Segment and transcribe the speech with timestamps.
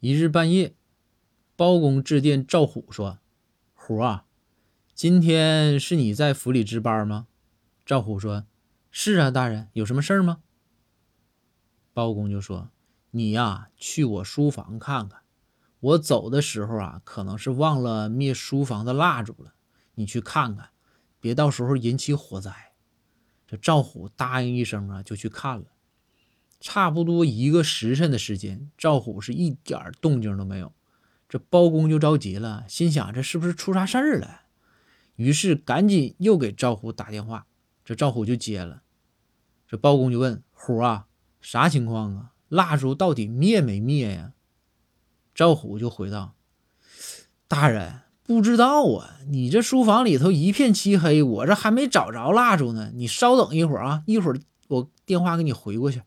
[0.00, 0.76] 一日半夜，
[1.56, 3.18] 包公致电赵虎说
[3.74, 4.26] ：“虎啊，
[4.94, 7.26] 今天是你在府里值班吗？”
[7.84, 8.46] 赵虎说
[8.92, 10.38] ：“是啊，大人，有什么事儿吗？”
[11.92, 12.70] 包公就说
[13.10, 15.22] ：“你呀，去我书房看看。
[15.80, 19.54] 我走的时候啊，可能是忘了灭书房的蜡烛了。
[19.96, 20.68] 你去看看，
[21.18, 22.52] 别到时候引起火灾。”
[23.48, 25.64] 这赵虎答应一声啊，就去看了。
[26.70, 30.70] 差不多一个时辰的时间，赵虎是一点动静都没有。
[31.26, 34.42] 这包公就着急了，心想这是不是出啥事儿了？
[35.16, 37.46] 于是赶紧又给赵虎打电话。
[37.86, 38.82] 这赵虎就接了。
[39.66, 41.06] 这包公就问虎啊，
[41.40, 42.32] 啥情况啊？
[42.50, 44.34] 蜡烛到底灭没灭呀？
[45.34, 46.34] 赵虎就回道
[47.48, 52.90] ：“大人不知道啊，你这书房里头一片漆黑，我这还没找着蜡烛呢。
[52.94, 56.02] 你稍等一会儿啊，一会儿我电话给你回过去。”